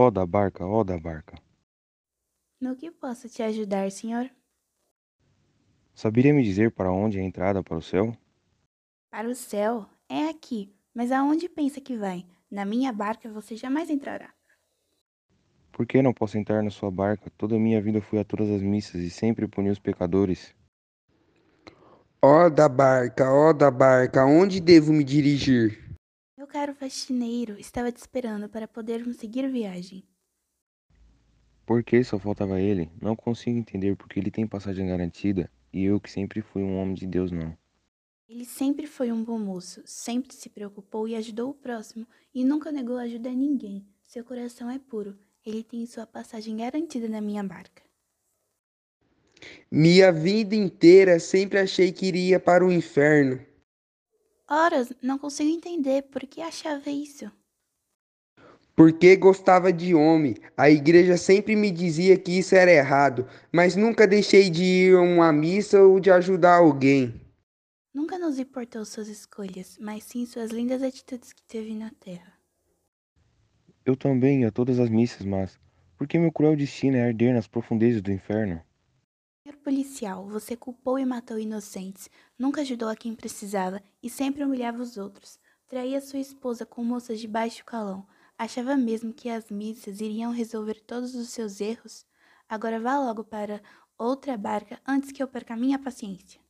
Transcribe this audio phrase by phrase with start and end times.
[0.00, 1.34] Ó da barca, ó da barca.
[2.60, 4.30] No que posso te ajudar, senhor?
[5.92, 8.16] Saberia me dizer para onde é a entrada para o céu?
[9.10, 9.86] Para o céu?
[10.08, 10.72] É aqui.
[10.94, 12.24] Mas aonde pensa que vai?
[12.48, 14.32] Na minha barca você jamais entrará.
[15.72, 17.28] Por que não posso entrar na sua barca?
[17.36, 20.54] Toda a minha vida fui a todas as missas e sempre puni os pecadores.
[22.22, 25.87] Ó da barca, ó da barca, aonde devo me dirigir?
[26.48, 30.02] Meu caro faxineiro, estava te esperando para podermos seguir viagem.
[31.66, 32.90] Por que só faltava ele?
[33.02, 36.94] Não consigo entender porque ele tem passagem garantida e eu que sempre fui um homem
[36.94, 37.54] de Deus não.
[38.26, 42.72] Ele sempre foi um bom moço, sempre se preocupou e ajudou o próximo e nunca
[42.72, 43.86] negou ajuda a ninguém.
[44.06, 45.18] Seu coração é puro.
[45.44, 47.82] Ele tem sua passagem garantida na minha barca.
[49.70, 53.38] Minha vida inteira sempre achei que iria para o inferno.
[54.50, 57.30] Horas, não consigo entender por que achava isso.
[58.74, 60.36] Porque gostava de homem.
[60.56, 65.02] A igreja sempre me dizia que isso era errado, mas nunca deixei de ir a
[65.02, 67.20] uma missa ou de ajudar alguém.
[67.92, 72.32] Nunca nos importou suas escolhas, mas sim suas lindas atitudes que teve na terra.
[73.84, 75.58] Eu também ia a todas as missas, mas
[75.96, 78.62] por que meu cruel destino é arder nas profundezas do inferno?
[79.68, 84.96] Policial, você culpou e matou inocentes, nunca ajudou a quem precisava e sempre humilhava os
[84.96, 85.38] outros.
[85.66, 88.06] Traía sua esposa com moças de baixo calão.
[88.38, 92.06] Achava mesmo que as missas iriam resolver todos os seus erros?
[92.48, 93.60] Agora vá logo para
[93.98, 96.40] outra barca antes que eu perca minha paciência.